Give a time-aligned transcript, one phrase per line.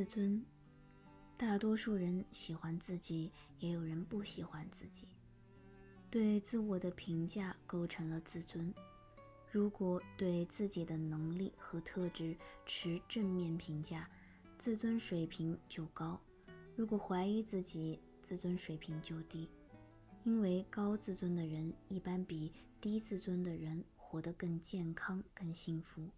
[0.00, 0.42] 自尊，
[1.36, 5.06] 大多数人喜欢自己，也有人不喜欢自己。
[6.10, 8.72] 对自我的评价构成了自尊。
[9.52, 12.34] 如果对自己的能力和特质
[12.64, 14.08] 持正面评价，
[14.58, 16.18] 自尊水平就高；
[16.74, 19.50] 如果怀疑自己，自尊水平就低。
[20.24, 26.08] 因为高自尊的人一般比低自尊的人活得更健康、更幸福，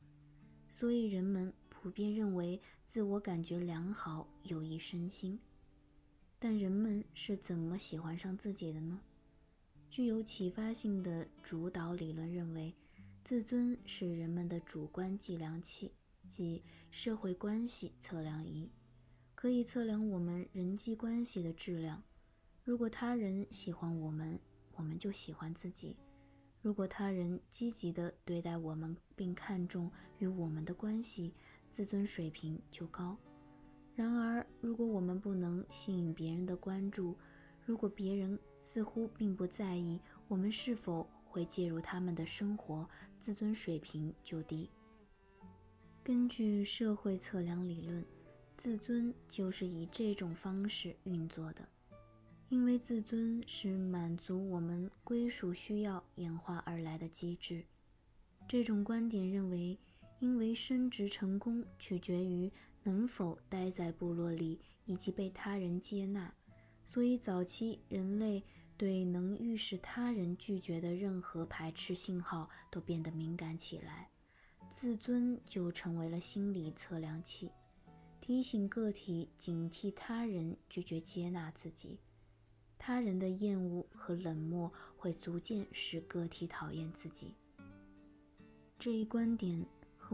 [0.68, 1.52] 所以人们
[1.82, 5.36] 普遍认为自我感觉良好有益身心。
[6.38, 9.00] 但人们是怎么喜欢上自己的呢？
[9.90, 12.72] 具有启发性的主导理论认为，
[13.24, 15.90] 自尊是人们的主观计量器，
[16.28, 18.70] 即社会关系测量仪，
[19.34, 22.00] 可以测量我们人际关系的质量。
[22.62, 24.38] 如果他人喜欢我们，
[24.76, 25.96] 我们就喜欢自己；
[26.60, 31.34] 如果他人积极地对待我们，并看重与我们的关系，
[31.72, 33.16] 自尊水平就高。
[33.96, 37.16] 然而，如果我们不能吸引别人的关注，
[37.64, 42.88] 如果别人似乎并不在意我们是否会介入他们的生活，
[43.18, 44.70] 自尊水平就低。
[46.04, 48.04] 根据社会测量理论，
[48.56, 51.66] 自尊就是以这种方式运作的。
[52.48, 57.64] 因为自尊是满足我们归属需要演化而来的机制，
[58.46, 59.78] 这种观点认为，
[60.22, 62.48] 因为升职成功取决于
[62.84, 66.32] 能否待在部落里以及被他人接纳，
[66.84, 68.40] 所以早期人类
[68.76, 74.08] 对能预示他人拒绝的任何排斥信号都变得敏感起来，
[74.70, 77.50] 自尊就成为了心理测量器，
[78.20, 81.98] 提醒个体警惕他人拒绝接纳自己。
[82.78, 87.34] 他人的厌恶和冷漠会逐渐使个体讨厌自己。
[88.78, 89.64] 这一观点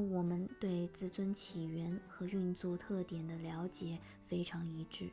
[0.02, 5.10] 我们对自尊起源和运作特点的了解非常一致。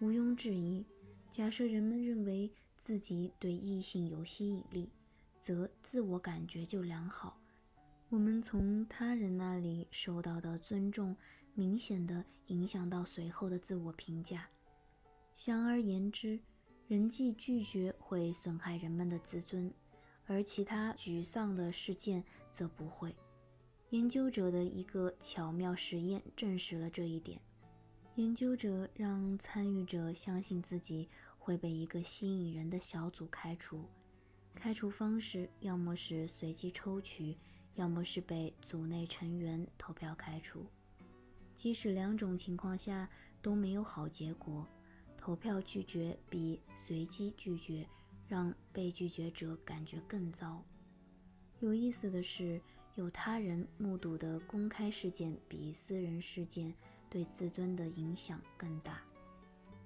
[0.00, 0.84] 毋庸置疑，
[1.30, 4.90] 假设人们认为自己对异性有吸引力，
[5.40, 7.40] 则自我感觉就良好。
[8.08, 11.16] 我们从他人那里受到的尊重，
[11.54, 14.48] 明显的影响到随后的自我评价。
[15.34, 16.40] 想而言之。
[16.86, 19.70] 人际拒绝会损害人们的自尊，
[20.24, 23.14] 而其他沮丧的事件则不会。
[23.90, 27.40] 研究者的一个巧妙实验证实了这一点。
[28.16, 33.84] 研究者让参与者相信自己会被一个吸引人的小组开除，
[34.54, 37.38] 开除方式要么是随机抽取，
[37.76, 40.66] 要么是被组内成员投票开除。
[41.54, 43.08] 即使两种情况下
[43.40, 44.66] 都没有好结果。
[45.16, 47.86] 投票拒绝比随机拒绝
[48.26, 50.64] 让被拒绝者感觉更糟。
[51.60, 52.60] 有意思的是，
[52.98, 56.74] 有他人目睹的公开事件比私人事件
[57.08, 59.00] 对自尊的影响更大。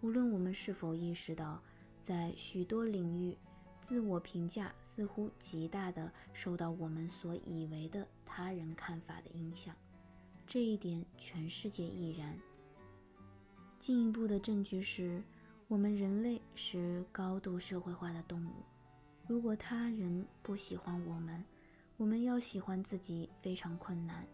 [0.01, 1.63] 无论我们是否意识到，
[2.01, 3.37] 在许多领域，
[3.83, 9.77] 自我评价似乎极大地受到我们所以为的他人看法的影响。
[10.47, 12.35] 这一点，全世界亦然。
[13.79, 15.23] 进一步的证据是，
[15.69, 18.53] 我们人类是高度社会化的动物。
[19.29, 21.45] 如果他人不喜欢我们，
[22.03, 24.27] 我们要喜欢自己非常困难。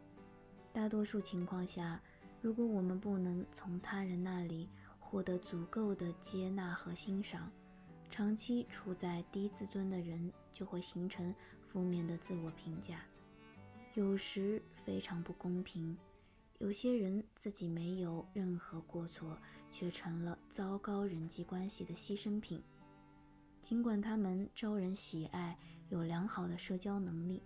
[0.73, 2.01] 大多数情况下，
[2.41, 7.53] 如果我们不能从他人那里获得足够的接纳和欣赏，
[8.09, 13.03] 长期处在低自尊的人就会形成负面的自我评价，
[13.93, 15.95] 有时非常不公平。
[16.61, 19.37] 有些人自己没有任何过错，
[19.69, 22.63] 却成了糟糕人际关系的牺牲品。
[23.61, 25.59] 尽管他们招人喜爱，
[25.91, 27.43] 有良好的社交能力，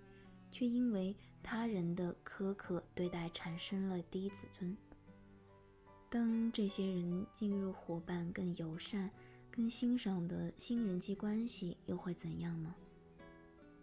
[0.52, 4.76] 却因为他人的苛刻对待产生了低自尊。
[6.08, 9.10] 当这些人进入伙伴更友善、
[9.50, 12.72] 更欣赏的新人际关系，又会怎样呢？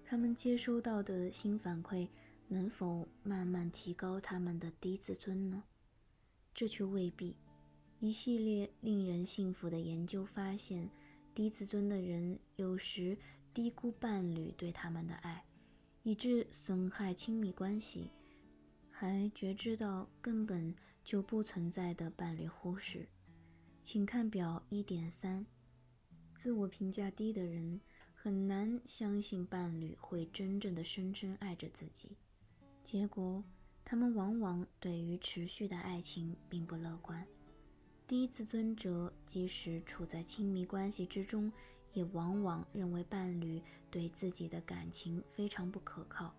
[0.05, 2.07] 他们接收到的新反馈。
[2.51, 5.63] 能否慢慢提高他们的低自尊呢？
[6.51, 7.37] 这却未必。
[7.99, 10.89] 一系列令人信服的研究发现，
[11.35, 13.15] 低自尊的人有时
[13.53, 15.45] 低估伴侣对他们的爱，
[16.03, 18.09] 以致损害亲密关系，
[18.89, 23.07] 还觉知到根本就不存在的伴侣忽视。
[23.81, 25.45] 请看表一点三。
[26.35, 27.81] 自我评价低的人
[28.13, 32.17] 很难相信伴侣会真正的深深爱着自己。
[32.83, 33.43] 结果，
[33.83, 37.25] 他们往往对于持续的爱情并不乐观。
[38.07, 41.51] 低自尊者即使处在亲密关系之中，
[41.93, 46.33] 也往往认为伴侣对自己的感情非常不可靠，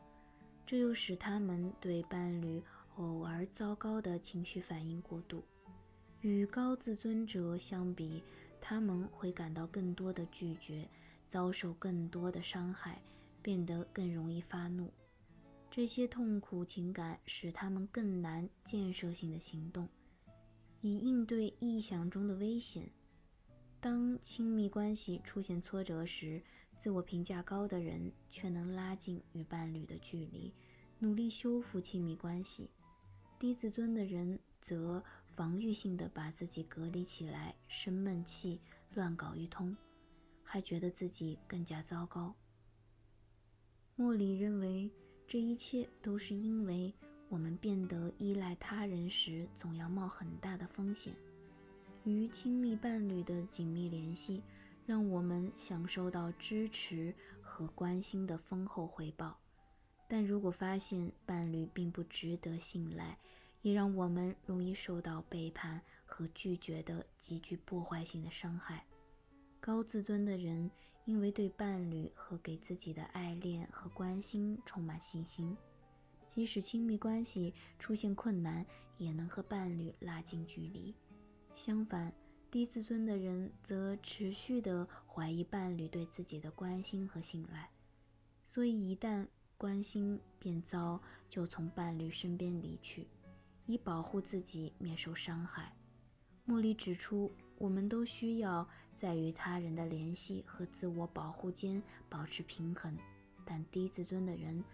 [0.66, 2.62] 这又使他们对伴侣
[2.96, 5.44] 偶尔糟糕的情绪反应过度。
[6.20, 8.22] 与高自尊者相比，
[8.60, 10.86] 他们会感到更多的拒绝，
[11.26, 13.00] 遭受更多的伤害，
[13.40, 14.92] 变得更容易发怒。
[15.70, 19.88] 这些痛苦情感使他们更难建设性的行动，
[20.80, 22.90] 以应对臆想中的危险。
[23.80, 26.42] 当亲密关系出现挫折时，
[26.76, 30.52] 自我评价高的人却能拉近与伴侣的距离，
[30.98, 32.68] 努力修复亲密关系；
[33.38, 38.60] 低自尊的人则防御性的把自己隔离起来，生闷气，
[38.94, 39.76] 乱搞一通，
[40.42, 42.34] 还觉得自己更加糟糕。
[43.96, 44.90] 莫里认为。
[45.30, 46.92] 这一切都是因为
[47.28, 51.14] 我们变得依赖他人时，总要冒很大的风险。
[52.04, 54.42] 与亲密伴侣的紧密联系，
[54.86, 59.36] 让我们享受到支持和关心的丰厚回报；
[60.08, 63.18] 但如果发现伴侣并不值得信赖，
[63.62, 68.84] 也让我们容易受到背叛和拒绝的极具破坏性的伤害。
[69.60, 70.70] 高自尊的人。
[71.06, 75.56] 因为对伴侣和给自己的爱恋和关心充满信心，
[76.28, 78.64] 即使亲密关系出现困难，
[78.96, 80.94] 也能和伴侣拉近距离。
[81.54, 82.12] 相反，
[82.50, 87.70] 低自尊的人则持续地怀疑伴侣对自己的关心和信赖，
[88.44, 89.26] 所以一旦
[89.56, 93.06] 关心变糟，就从伴侣身边离去，
[93.66, 95.74] 以保护自己免受伤害。
[96.44, 97.30] 莫里指出。
[97.60, 102.96] 我们都需要在与他人的联系和自我保护间保持平衡，
[103.44, 104.64] 但低自尊的人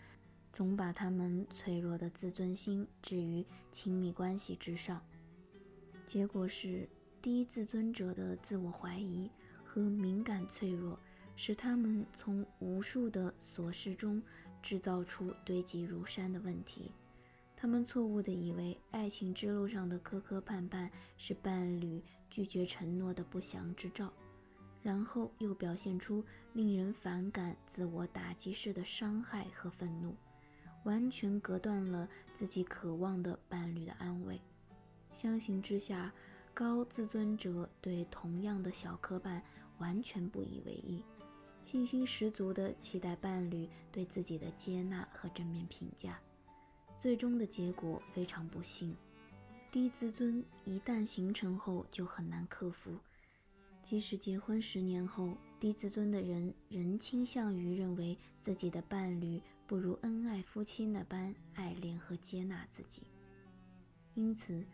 [0.52, 5.04] 总把他们脆弱的自尊心置于亲密关系之上，
[6.06, 6.88] 结果是
[7.20, 9.28] 低自尊者的自我怀疑
[9.64, 10.96] 和敏感脆弱，
[11.34, 14.22] 使他们从无数的琐事中
[14.62, 16.92] 制造出堆积如山的问题。
[17.56, 22.00] 他们错误地以为爱情之路上的磕磕绊绊是伴侣
[22.30, 24.12] 拒绝承诺的不祥之兆，
[24.82, 26.22] 然后又表现出
[26.52, 30.14] 令人反感、自我打击式的伤害和愤怒，
[30.84, 34.40] 完全隔断了自己渴望的伴侣的安慰。
[35.16, 36.12] 相形之下，
[36.52, 39.40] 高自尊者对同样的小磕绊
[39.78, 41.02] 完全不以为意，
[41.62, 46.20] 信心十足地期待伴侣对自己的接纳和正面评价。
[46.98, 48.94] 最终的结果非常不幸，
[49.72, 52.94] 低自尊一旦形成后就很难克服。
[53.82, 63.04] 即使结婚十年后，低自尊的人仍倾向于认为自己的伴侣不如恩爱夫妻那般爱恋和接纳自己。
[64.14, 64.64] 因此，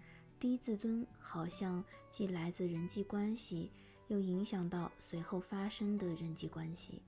[0.43, 3.71] 低自尊好像既来自人际关系，
[4.09, 7.01] 又影响到随后发生的人际关系。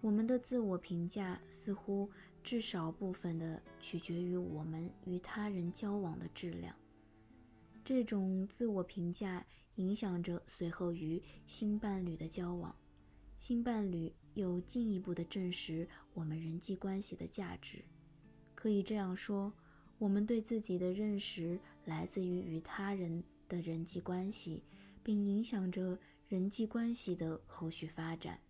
[0.00, 2.10] 我们的自我评价似乎。
[2.42, 6.74] 至少部分的取决于我们与他人交往的质量。
[7.84, 9.46] 这种自我评价
[9.76, 12.74] 影响着随后与新伴侣的交往，
[13.36, 17.84] 新伴侣又进一步的证实我们人际关系的价值。
[18.56, 19.52] 可以这样说，
[20.02, 24.64] 我们对自己的认识来自于与他人的人际关系，
[25.00, 25.96] 并影响着
[26.26, 28.40] 人际关系的后续发展。